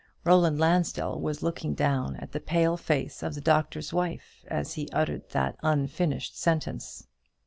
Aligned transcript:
Roland 0.23 0.59
Lansdell 0.59 1.19
was 1.19 1.43
looking 1.43 1.75
down 1.75 2.15
at 2.15 2.31
the 2.31 2.39
pale 2.39 2.75
face 2.75 3.21
of 3.21 3.35
the 3.35 3.39
Doctor's 3.41 3.93
Wife 3.93 4.43
as 4.47 4.73
he 4.73 4.89
uttered 4.89 5.29
that 5.29 5.57
unfinished 5.61 6.35
sentence. 6.39 7.05